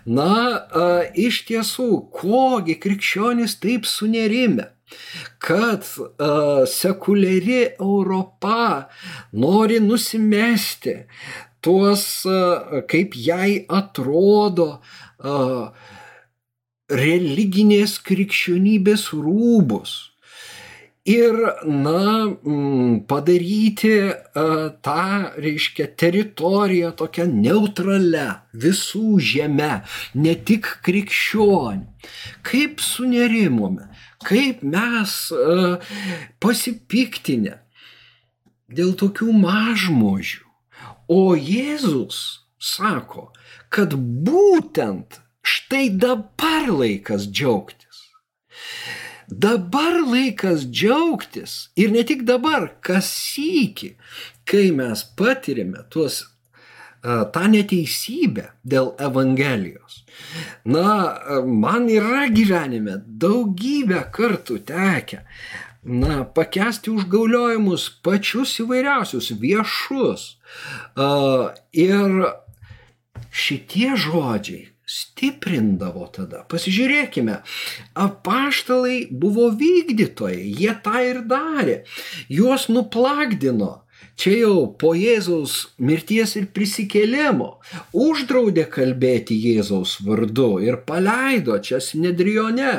Na, 0.06 0.34
a, 0.62 0.88
iš 1.17 1.41
tiesų, 1.47 1.89
kogi 2.13 2.75
krikščionys 2.78 3.58
taip 3.63 3.88
sunerime, 3.89 4.67
kad 5.41 5.88
a, 5.89 6.65
sekuliari 6.69 7.63
Europa 7.73 8.86
nori 9.34 9.80
nusimesti 9.82 10.99
tuos, 11.65 12.06
a, 12.30 12.84
kaip 12.86 13.17
jai 13.17 13.63
atrodo, 13.65 14.69
a, 15.17 15.39
religinės 16.91 17.98
krikščionybės 18.06 19.10
rūbus 19.13 19.95
ir, 21.06 21.36
na, 21.65 22.26
mm, 22.26 23.06
padaryti 23.08 23.93
tą, 24.82 25.06
reiškia, 25.38 25.88
teritoriją 25.98 26.91
tokią 26.98 27.28
neutralią 27.30 28.30
visų 28.54 29.19
žemę, 29.21 29.84
ne 30.15 30.34
tik 30.36 30.65
krikščionių. 30.86 31.86
Kaip 32.45 32.82
sunerimome, 32.82 33.89
kaip 34.26 34.63
mes 34.65 35.13
pasipiktinę 36.41 37.60
dėl 38.69 38.95
tokių 38.98 39.30
mažmožių. 39.34 40.41
O 41.10 41.36
Jėzus 41.38 42.41
sako, 42.58 43.30
kad 43.69 43.93
būtent 43.93 45.21
štai 45.56 45.89
dabar 45.89 46.70
laikas 46.70 47.28
džiaugtis. 47.32 48.04
Dabar 49.28 50.02
laikas 50.06 50.68
džiaugtis 50.70 51.58
ir 51.76 51.91
ne 51.91 52.04
tik 52.06 52.24
dabar, 52.28 52.70
kas 52.86 53.10
sįki, 53.10 53.96
kai 54.46 54.70
mes 54.76 55.02
patirime 55.18 55.86
tuos 55.89 56.24
tą 57.06 57.46
neteisybę 57.54 58.48
dėl 58.65 58.94
Evangelijos. 59.02 60.02
Na, 60.65 60.88
man 61.46 61.89
yra 61.91 62.26
gyvenime 62.34 62.98
daugybę 63.06 64.06
kartų 64.15 64.60
tekę, 64.70 65.22
na, 65.86 66.24
pakesti 66.26 66.94
užgauliojimus 66.94 67.89
pačius 68.06 68.56
įvairiausius, 68.63 69.30
viešus. 69.41 70.24
Ir 71.86 72.15
šitie 73.30 73.91
žodžiai, 74.00 74.65
stiprindavo 74.86 76.06
tada. 76.13 76.43
Pasižiūrėkime, 76.50 77.39
apaštalai 77.98 79.08
buvo 79.10 79.50
vykdytojai, 79.58 80.43
jie 80.60 80.76
tą 80.86 81.02
ir 81.06 81.24
darė, 81.30 81.80
juos 82.30 82.69
nuplakdino. 82.69 83.85
Čia 84.15 84.32
jau 84.45 84.60
po 84.80 84.93
Jėzaus 84.95 85.56
mirties 85.84 86.38
ir 86.39 86.47
prisikėlimo 86.56 87.49
uždraudė 88.06 88.63
kalbėti 88.71 89.36
Jėzaus 89.36 89.97
vardu 90.08 90.56
ir 90.63 90.80
paleido 90.88 91.58
čia 91.60 91.82
Sinedrione. 91.84 92.75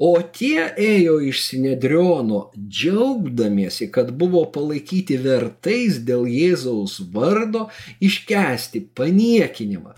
O 0.00 0.14
tie 0.32 0.64
ėjo 0.80 1.18
iš 1.28 1.42
Sinedriono 1.50 2.46
džiaugdamiesi, 2.56 3.90
kad 3.92 4.14
buvo 4.16 4.46
palaikyti 4.54 5.18
vertais 5.20 5.98
dėl 6.08 6.24
Jėzaus 6.24 6.96
vardo 7.12 7.66
iškesti 8.00 8.86
paniekinimą. 8.96 9.92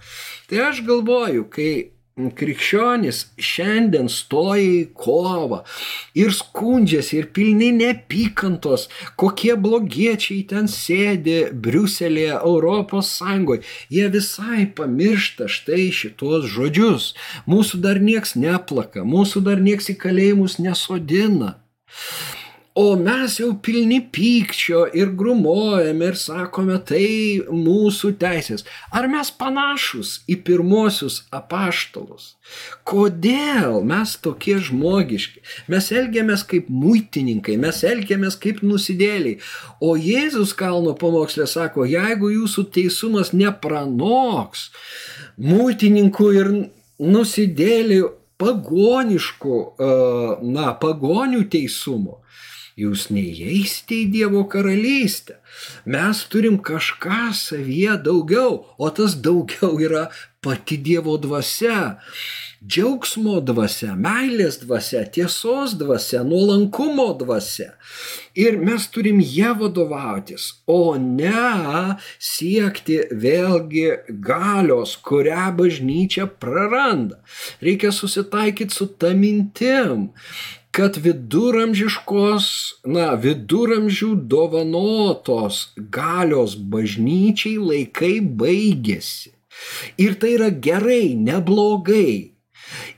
Tai 0.50 0.64
aš 0.72 0.82
galvoju, 0.88 1.46
kai 1.54 1.70
krikščionis 2.16 3.22
šiandien 3.40 4.08
stoja 4.12 4.62
į 4.62 4.80
kovą 4.92 5.62
ir 6.18 6.34
skundžiasi 6.36 7.18
ir 7.22 7.30
pilni 7.32 7.70
nepykantos, 7.72 8.88
kokie 9.16 9.54
blogiečiai 9.56 10.42
ten 10.50 10.68
sėdi 10.68 11.38
Briuselėje, 11.64 12.36
Europos 12.36 13.14
Sąjungoje. 13.16 13.64
Jie 13.92 14.10
visai 14.12 14.66
pamiršta 14.76 15.48
štai 15.48 15.88
šitos 15.96 16.50
žodžius. 16.52 17.12
Mūsų 17.48 17.80
dar 17.86 18.02
nieks 18.02 18.36
neplaka, 18.36 19.06
mūsų 19.08 19.44
dar 19.48 19.64
nieks 19.64 19.88
į 19.94 19.98
kalėjimus 20.04 20.60
nesodina. 20.60 21.56
O 22.74 22.96
mes 22.96 23.34
jau 23.36 23.50
pilni 23.60 23.98
pykčio 24.00 24.86
ir 24.96 25.10
grumojame 25.12 26.06
ir 26.08 26.14
sakome, 26.16 26.78
tai 26.88 27.42
mūsų 27.52 28.14
teisės. 28.16 28.64
Ar 28.88 29.10
mes 29.12 29.28
panašus 29.36 30.14
į 30.24 30.38
pirmosius 30.46 31.18
apaštalus? 31.36 32.30
Kodėl 32.88 33.82
mes 33.84 34.14
tokie 34.24 34.56
žmogiški? 34.56 35.44
Mes 35.68 35.90
elgiamės 35.92 36.46
kaip 36.48 36.70
muitininkai, 36.72 37.58
mes 37.60 37.82
elgiamės 37.84 38.40
kaip 38.40 38.64
nusidėliai. 38.64 39.36
O 39.84 39.92
Jėzus 40.00 40.56
kalno 40.56 40.96
pamokslė 40.96 41.44
sako, 41.52 41.84
jeigu 41.84 42.32
jūsų 42.38 42.70
teisumas 42.72 43.34
nepranoks 43.36 44.70
muitininkų 45.36 46.32
ir 46.40 46.52
nusidėlių 47.04 48.14
pagoniškų, 48.40 49.60
na, 50.56 50.72
pagonių 50.80 51.44
teisumo, 51.52 52.21
jūs 52.78 53.08
neįeisite 53.12 54.02
į 54.02 54.10
Dievo 54.16 54.44
karalystę. 54.50 55.38
Mes 55.84 56.24
turim 56.32 56.58
kažką 56.58 57.32
savyje 57.36 57.98
daugiau, 58.06 58.62
o 58.78 58.90
tas 58.90 59.16
daugiau 59.18 59.76
yra 59.82 60.08
pati 60.42 60.76
Dievo 60.76 61.16
dvasia. 61.22 61.98
Džiaugsmo 62.62 63.40
dvasia, 63.42 63.96
meilės 63.98 64.60
dvasia, 64.60 65.00
tiesos 65.10 65.72
dvasia, 65.80 66.20
nuolankumo 66.22 67.08
dvasia. 67.18 67.72
Ir 68.38 68.60
mes 68.62 68.84
turim 68.94 69.18
ją 69.18 69.56
vadovautis, 69.58 70.44
o 70.70 70.94
ne 70.94 71.98
siekti 72.22 73.00
vėlgi 73.10 74.14
galios, 74.22 74.94
kurią 75.02 75.48
bažnyčia 75.58 76.28
praranda. 76.30 77.18
Reikia 77.58 77.90
susitaikyti 77.90 78.78
su 78.78 78.86
ta 78.94 79.10
mintim, 79.10 80.12
kad 80.72 80.96
viduramžiškos, 81.04 82.46
na, 82.88 83.12
viduramžių 83.20 84.14
dovanotos 84.32 85.66
galios 85.92 86.56
bažnyčiai 86.56 87.58
laikai 87.60 88.14
baigėsi. 88.24 89.34
Ir 90.00 90.16
tai 90.20 90.36
yra 90.38 90.48
gerai, 90.64 91.12
neblogai. 91.18 92.32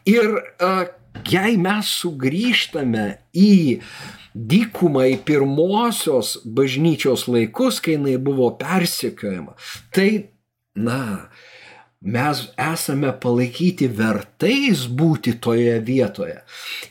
Ir 0.06 0.36
a, 0.62 0.86
jei 1.26 1.56
mes 1.58 1.90
sugrįžtame 1.98 3.08
į 3.34 3.80
dykumą, 4.34 5.08
į 5.14 5.18
pirmosios 5.26 6.36
bažnyčios 6.44 7.26
laikus, 7.30 7.80
kai 7.82 7.96
jinai 7.98 8.16
buvo 8.22 8.52
persikiojama, 8.58 9.54
tai, 9.94 10.30
na, 10.74 11.30
mes 12.04 12.40
esame 12.60 13.12
palaikyti 13.20 13.88
vertais 13.88 14.84
būti 15.00 15.38
toje 15.40 15.78
vietoje. 15.86 16.36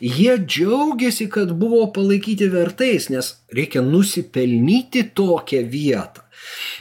Jie 0.01 0.37
džiaugiasi, 0.41 1.29
kad 1.29 1.53
buvo 1.59 1.85
palaikyti 1.93 2.49
vertais, 2.49 3.09
nes 3.13 3.35
reikia 3.53 3.85
nusipelnyti 3.85 5.05
tokią 5.13 5.63
vietą. 5.69 6.22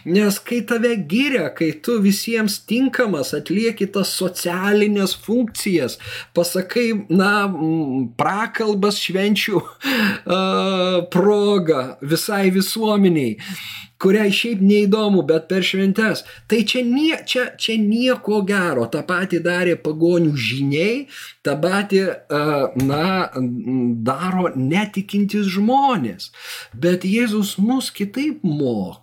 Nes 0.05 0.39
kai 0.43 0.61
tave 0.67 0.95
giria, 1.09 1.49
kai 1.55 1.73
tu 1.85 1.99
visiems 2.03 2.59
tinkamas, 2.69 3.33
atlieki 3.37 3.89
tas 3.95 4.15
socialinės 4.19 5.15
funkcijas, 5.25 5.99
pasakai, 6.37 6.89
na, 7.13 7.33
prakalbas 8.19 8.99
švenčių 9.03 9.61
uh, 9.63 10.99
proga 11.13 11.85
visai 12.03 12.51
visuomeniai, 12.55 13.39
kuriai 14.03 14.33
šiaip 14.35 14.63
neįdomu, 14.65 15.23
bet 15.29 15.47
per 15.51 15.63
šventes. 15.67 16.25
Tai 16.51 16.61
čia, 16.69 16.83
nie, 16.87 17.15
čia, 17.29 17.53
čia 17.61 17.77
nieko 17.79 18.43
gero. 18.47 18.89
Ta 18.91 19.05
pati 19.07 19.39
darė 19.45 19.77
pagonių 19.85 20.33
žiniai, 20.35 21.07
ta 21.47 21.55
pati, 21.63 22.03
na, 22.83 23.07
daro 24.09 24.51
netikintis 24.59 25.51
žmonės. 25.55 26.33
Bet 26.75 27.07
Jėzus 27.07 27.57
mus 27.63 27.93
kitaip 27.95 28.43
moko. 28.43 29.02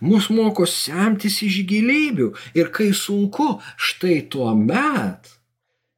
Mus 0.00 0.30
moko 0.30 0.66
semtis 0.68 1.40
iš 1.46 1.62
gilybių. 1.70 2.32
Ir 2.58 2.72
kai 2.74 2.90
sunku, 2.96 3.58
štai 3.76 4.22
tuo 4.32 4.52
met 4.56 5.40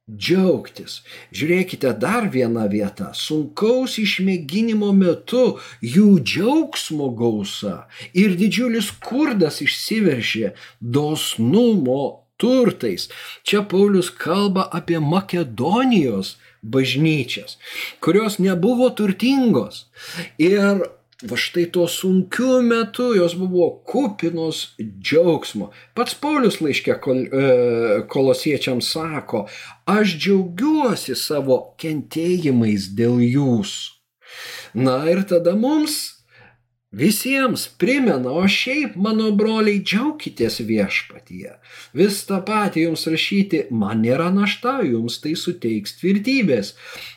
džiaugtis. 0.09 1.01
Žiūrėkite 1.31 1.93
dar 1.99 2.27
vieną 2.31 2.65
vietą. 2.71 3.11
Sunkaus 3.15 3.95
išmėginimo 4.01 4.91
metu 4.95 5.59
jų 5.81 6.19
džiaugsmo 6.19 7.09
gausa 7.15 7.85
ir 8.11 8.35
didžiulis 8.39 8.91
skurdas 8.91 9.61
išsiveržė 9.63 10.53
dosnumo 10.79 12.27
turtais. 12.37 13.07
Čia 13.47 13.63
Paulius 13.63 14.11
kalba 14.11 14.67
apie 14.75 14.99
Makedonijos 14.99 16.35
bažnyčias, 16.63 17.57
kurios 18.03 18.39
nebuvo 18.39 18.89
turtingos. 18.95 19.85
Ir 20.39 20.83
va 21.29 21.37
štai 21.39 21.65
tuo 21.71 21.87
sunkiu 21.87 22.61
metu 22.65 23.13
jos 23.15 23.35
buvo 23.39 23.69
kupinos 23.87 24.75
džiaugsmo. 24.79 25.69
Pats 25.95 26.15
Paulius 26.19 26.59
laiškė 26.63 26.97
kol, 27.03 27.23
e, 27.23 27.45
kolosiečiams 28.11 28.91
sako, 28.95 29.45
aš 29.89 30.17
džiaugiuosi 30.17 31.15
savo 31.19 31.59
kentėjimais 31.79 32.91
dėl 32.97 33.21
jūsų. 33.23 33.91
Na 34.73 35.03
ir 35.09 35.21
tada 35.29 35.53
mums 35.55 36.12
visiems 36.93 37.65
primena, 37.81 38.31
o 38.31 38.45
šiaip, 38.47 38.95
mano 38.95 39.31
broliai, 39.35 39.81
džiaukitės 39.81 40.59
viešpatyje. 40.67 41.55
Vis 41.97 42.19
tą 42.29 42.39
patį 42.45 42.87
jums 42.87 43.07
rašyti, 43.09 43.63
man 43.73 44.03
nėra 44.05 44.29
našta, 44.33 44.77
jums 44.85 45.17
tai 45.23 45.33
suteiks 45.39 45.97
tvirtybės. 45.99 46.73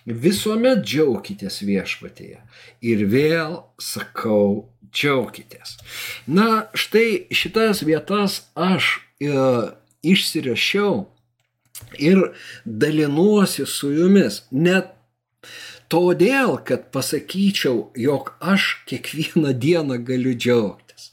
Visuomet 0.07 0.81
džiaukitės 0.87 1.61
viešpatyje. 1.69 2.41
Ir 2.89 3.05
vėl 3.13 3.61
sakau, 3.83 4.71
džiaukitės. 4.97 5.77
Na, 6.27 6.67
štai 6.73 7.27
šitas 7.35 7.85
vietas 7.85 8.47
aš 8.57 8.97
e, 9.21 9.37
išsirašiau 10.07 11.05
ir 12.01 12.23
dalinuosi 12.65 13.67
su 13.69 13.93
jumis. 13.93 14.47
Net 14.51 14.96
todėl, 15.93 16.57
kad 16.67 16.91
pasakyčiau, 16.95 17.91
jog 17.97 18.35
aš 18.41 18.83
kiekvieną 18.91 19.53
dieną 19.53 20.01
galiu 20.07 20.35
džiaugtis. 20.35 21.11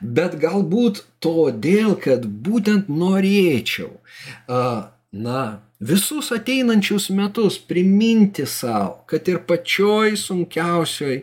Bet 0.00 0.36
galbūt 0.40 1.04
todėl, 1.24 1.96
kad 2.00 2.26
būtent 2.26 2.90
norėčiau, 2.92 3.96
na, 5.16 5.42
visus 5.80 6.30
ateinančius 6.32 7.08
metus 7.10 7.58
priminti 7.58 8.46
savo, 8.46 9.04
kad 9.08 9.28
ir 9.28 9.42
pačioj 9.48 10.16
sunkiausioj 10.20 11.22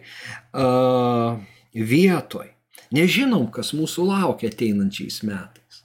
vietoj, 1.74 2.48
nežinom, 2.94 3.50
kas 3.54 3.74
mūsų 3.78 4.08
laukia 4.10 4.50
ateinančiais 4.54 5.22
metais. 5.26 5.84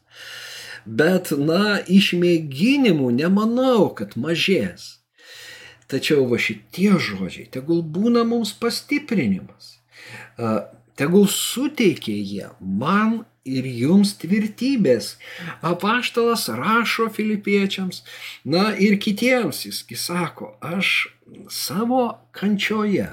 Bet, 0.88 1.34
na, 1.36 1.80
išmėginimų 1.84 3.10
nemanau, 3.18 3.90
kad 3.92 4.16
mažės. 4.16 4.97
Tačiau 5.88 6.26
va 6.28 6.36
šitie 6.36 6.98
žodžiai 7.00 7.48
tegul 7.52 7.80
būna 7.80 8.24
mums 8.28 8.52
pastiprinimas. 8.60 9.78
Tegul 10.98 11.28
suteikia 11.32 12.16
jie 12.18 12.50
man 12.60 13.22
ir 13.48 13.64
jums 13.64 14.12
tvirtybės. 14.20 15.14
Apaštalas 15.64 16.48
rašo 16.52 17.08
filipiečiams, 17.14 18.02
na 18.44 18.72
ir 18.76 18.98
kitiems 19.00 19.64
jisgi 19.68 19.96
sako, 19.96 20.52
aš 20.60 21.08
savo 21.52 22.02
kančioje, 22.36 23.08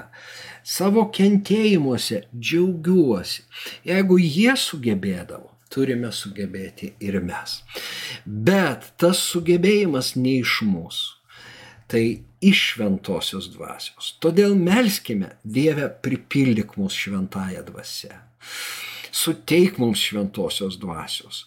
savo 0.66 1.08
kentėjimuose 1.16 2.24
džiaugiuosi. 2.34 3.44
Jeigu 3.88 4.20
jie 4.20 4.56
sugebėdavo, 4.60 5.52
turime 5.72 6.12
sugebėti 6.12 6.92
ir 7.00 7.22
mes. 7.24 7.60
Bet 8.26 8.90
tas 9.00 9.22
sugebėjimas 9.32 10.16
ne 10.20 10.40
iš 10.42 10.60
mūsų 10.68 11.15
tai 11.90 12.22
iš 12.44 12.62
šventosios 12.72 13.48
dvasios. 13.54 14.14
Todėl 14.22 14.56
melskime, 14.58 15.36
Dieve, 15.44 15.88
pripildyk 16.02 16.76
mus 16.80 16.96
šventąją 16.96 17.64
dvasę. 17.70 18.12
Suteik 19.16 19.80
mums 19.80 20.02
šventosios 20.02 20.76
dvasios. 20.82 21.46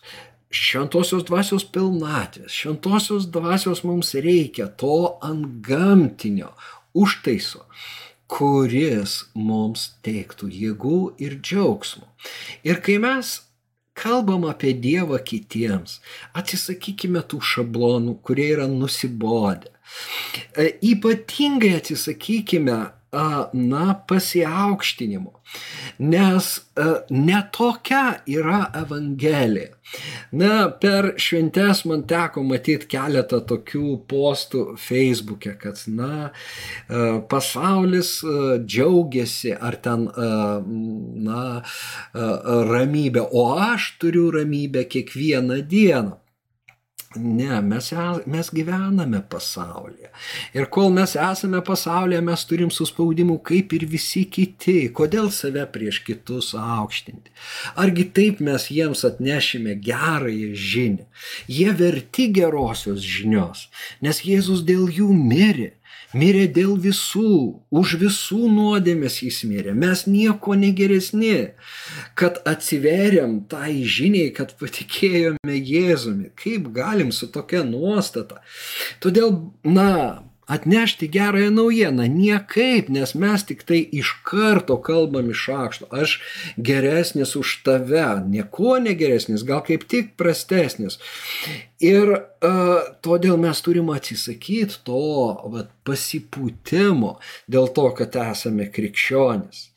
Šventosios 0.50 1.28
dvasios 1.28 1.64
pilnatvės, 1.70 2.50
šventosios 2.50 3.28
dvasios 3.30 3.84
mums 3.86 4.16
reikia 4.18 4.66
to 4.82 5.20
ant 5.22 5.60
gamtinio 5.66 6.56
užtaiso, 6.98 7.68
kuris 8.30 9.20
mums 9.38 9.92
teiktų 10.06 10.50
jėgų 10.50 11.02
ir 11.22 11.38
džiaugsmų. 11.38 12.08
Ir 12.66 12.82
kai 12.82 12.98
mes 13.04 13.36
kalbam 14.00 14.48
apie 14.50 14.74
Dievą 14.74 15.20
kitiems, 15.22 16.00
atsisakykime 16.34 17.22
tų 17.30 17.42
šablonų, 17.52 18.18
kurie 18.26 18.50
yra 18.56 18.68
nusibodę. 18.72 19.70
E, 20.58 20.72
ypatingai 20.92 21.76
atsisakykime 21.80 22.80
na, 23.54 23.96
pasiaukštinimo, 24.08 25.32
nes 26.00 26.50
ne 27.10 27.42
tokia 27.52 28.22
yra 28.30 28.70
Evangelija. 28.78 29.74
Na, 30.38 30.70
per 30.70 31.16
šventes 31.18 31.82
man 31.90 32.04
teko 32.06 32.44
matyti 32.46 32.86
keletą 32.92 33.40
tokių 33.50 33.96
postų 34.12 34.62
Facebook'e, 34.78 35.56
kad, 35.58 35.82
na, 35.90 36.30
pasaulis 37.32 38.20
džiaugiasi 38.62 39.56
ar 39.58 39.80
ten, 39.82 40.06
na, 41.26 41.44
ramybė, 42.70 43.26
o 43.34 43.50
aš 43.58 43.96
turiu 43.98 44.30
ramybę 44.38 44.86
kiekvieną 44.86 45.64
dieną. 45.66 46.20
Ne, 47.16 47.62
mes, 47.62 47.94
mes 48.26 48.50
gyvename 48.54 49.24
pasaulyje. 49.30 50.12
Ir 50.54 50.68
kol 50.70 50.92
mes 50.94 51.16
esame 51.18 51.58
pasaulyje, 51.66 52.20
mes 52.22 52.44
turim 52.46 52.70
suspaudimų 52.70 53.40
kaip 53.50 53.74
ir 53.74 53.88
visi 53.90 54.28
kiti. 54.30 54.92
Kodėl 54.94 55.32
save 55.34 55.64
prieš 55.74 56.04
kitus 56.06 56.52
aukštinti? 56.54 57.34
Argi 57.82 58.06
taip 58.14 58.44
mes 58.46 58.68
jiems 58.70 59.02
atnešime 59.10 59.74
gerąją 59.82 60.54
žinią? 60.54 61.08
Jie 61.50 61.74
verti 61.82 62.28
gerosios 62.30 63.02
žinios, 63.02 63.66
nes 64.06 64.22
Jėzus 64.22 64.62
dėl 64.70 64.86
jų 64.94 65.10
mirė 65.10 65.72
mirė 66.14 66.48
dėl 66.54 66.76
visų, 66.82 67.62
už 67.70 67.96
visų 68.02 68.50
nuodėmės 68.54 69.20
jis 69.26 69.42
mirė. 69.50 69.76
Mes 69.78 70.06
nieko 70.10 70.56
negeresni, 70.58 71.52
kad 72.20 72.42
atsiveriam 72.50 73.40
tai 73.52 73.84
žiniai, 73.84 74.32
kad 74.36 74.56
patikėjome 74.60 75.60
Jėzumi. 75.60 76.32
Kaip 76.40 76.72
galim 76.76 77.14
su 77.16 77.30
tokia 77.32 77.64
nuostata? 77.68 78.42
Todėl, 79.04 79.36
na, 79.64 80.29
atnešti 80.50 81.10
gerąją 81.10 81.52
naujieną. 81.52 82.04
Niekaip, 82.04 82.90
nes 82.90 83.14
mes 83.16 83.46
tik 83.46 83.62
tai 83.70 83.80
iš 84.00 84.10
karto 84.26 84.78
kalbam 84.82 85.30
iš 85.30 85.44
akšto. 85.54 85.86
Aš 86.02 86.16
geresnis 86.58 87.36
už 87.38 87.62
tave, 87.66 88.08
nieko 88.34 88.80
negeresnis, 88.82 89.46
gal 89.46 89.62
kaip 89.68 89.86
tik 89.92 90.16
prastesnis. 90.18 90.98
Ir 91.80 92.10
uh, 92.18 92.82
todėl 93.06 93.38
mes 93.38 93.62
turim 93.62 93.94
atsisakyti 93.94 94.82
to 94.90 95.06
vat, 95.54 95.70
pasipūtimo 95.86 97.16
dėl 97.48 97.70
to, 97.78 97.88
kad 98.02 98.18
esame 98.26 98.72
krikščionis. 98.74 99.70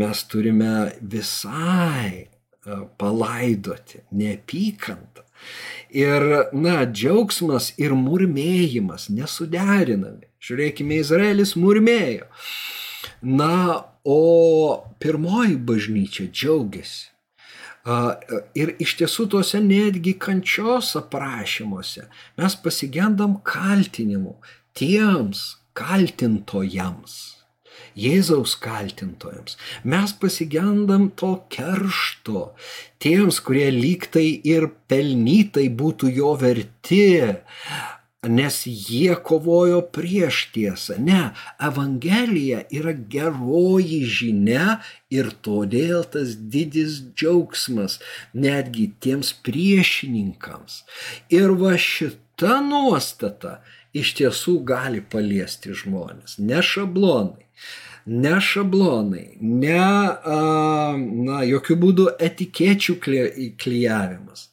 Mes 0.00 0.26
turime 0.32 0.74
visai 1.00 2.24
uh, 2.24 2.86
palaidoti 2.96 4.06
neapykantą 4.16 5.28
Ir, 5.90 6.24
na, 6.54 6.84
džiaugsmas 6.86 7.72
ir 7.80 7.94
murmėjimas 7.98 9.08
nesuderinami. 9.10 10.28
Žiūrėkime, 10.40 11.00
Izraelis 11.02 11.56
murmėjo. 11.58 12.28
Na, 13.22 13.86
o 14.04 14.84
pirmoji 15.02 15.56
bažnyčia 15.56 16.28
džiaugiasi. 16.30 17.10
Ir 18.60 18.74
iš 18.78 18.94
tiesų 19.00 19.26
tuose 19.32 19.58
netgi 19.64 20.12
kančios 20.20 20.92
aprašymuose 21.00 22.04
mes 22.36 22.56
pasigendam 22.60 23.38
kaltinimų 23.40 24.36
tiems 24.76 25.44
kaltintojams. 25.72 27.39
Jėzaus 27.98 28.56
kaltintojams. 28.62 29.56
Mes 29.84 30.12
pasigendam 30.22 31.08
to 31.10 31.32
keršto 31.52 32.50
tiems, 33.02 33.40
kurie 33.44 33.70
lygtai 33.74 34.28
ir 34.46 34.70
pelnytai 34.90 35.68
būtų 35.82 36.12
jo 36.14 36.34
verti, 36.40 37.06
nes 38.28 38.56
jie 38.66 39.14
kovojo 39.24 39.80
prieš 39.94 40.50
tiesą. 40.54 40.98
Ne, 41.00 41.32
Evangelija 41.60 42.64
yra 42.68 42.92
geroji 42.92 44.02
žinia 44.04 44.80
ir 45.10 45.32
todėl 45.44 46.04
tas 46.04 46.36
didis 46.36 47.00
džiaugsmas 47.16 47.98
netgi 48.34 48.90
tiems 49.00 49.32
priešininkams. 49.46 50.82
Ir 51.32 51.56
va 51.56 51.76
šita 51.80 52.60
nuostata 52.66 53.60
iš 53.96 54.12
tiesų 54.20 54.60
gali 54.68 55.00
paliesti 55.00 55.72
žmonės, 55.74 56.38
ne 56.38 56.60
šablonai 56.62 57.48
ne 58.10 58.36
šablonai, 58.42 59.36
ne, 59.40 59.78
a, 59.78 60.40
na, 60.98 61.42
jokių 61.46 61.76
būdų 61.84 62.08
etikečių 62.26 62.96
klyjavimas. 63.60 64.48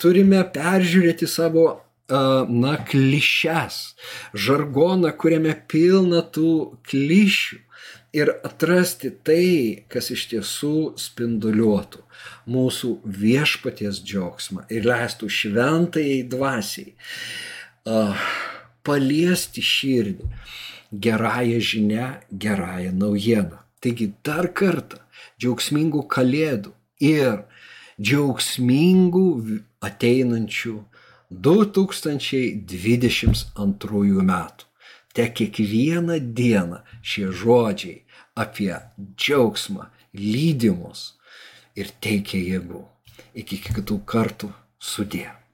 Turime 0.00 0.40
peržiūrėti 0.54 1.28
savo, 1.28 1.68
na, 2.08 2.74
klišes, 2.88 3.78
žargoną, 4.32 5.12
kuriame 5.20 5.52
pilna 5.68 6.22
tų 6.24 6.52
klišių 6.88 7.58
ir 8.16 8.30
atrasti 8.48 9.10
tai, 9.24 9.84
kas 9.92 10.08
iš 10.14 10.24
tiesų 10.30 10.76
spinduliuotų 10.96 12.00
mūsų 12.48 12.94
viešpaties 13.04 14.00
džiaugsmą 14.00 14.64
ir 14.72 14.88
leistų 14.88 15.28
šventai 15.28 16.22
dvasiai 16.32 16.94
uh, 17.84 18.16
paliesti 18.88 19.60
širdį 19.64 20.30
gerąją 20.92 21.60
žinę, 21.60 22.20
gerąją 22.32 22.92
naujieną. 22.92 23.56
Taigi 23.80 24.12
dar 24.24 24.54
kartą 24.54 24.96
džiaugsmingų 25.40 26.02
kalėdų 26.14 26.70
ir 27.00 27.38
džiaugsmingų 28.00 29.58
ateinančių 29.88 30.84
2022 31.30 34.22
metų. 34.32 34.64
Te 35.14 35.24
kiekvieną 35.38 36.16
dieną 36.38 36.78
šie 37.02 37.26
žodžiai 37.40 38.02
apie 38.34 38.74
džiaugsmą 39.18 39.84
lydimus 40.14 41.00
ir 41.78 41.86
teikia 42.02 42.38
jėgų. 42.38 42.82
Iki 43.38 43.56
kitų 43.66 43.96
kartų 44.08 44.48
sudė. 44.78 45.47